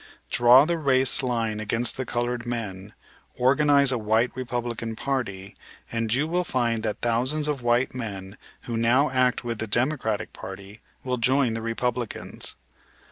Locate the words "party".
4.95-5.55, 10.33-10.79